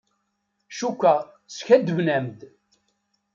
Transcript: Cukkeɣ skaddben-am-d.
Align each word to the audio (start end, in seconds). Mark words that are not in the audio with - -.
Cukkeɣ 0.77 1.19
skaddben-am-d. 1.55 2.39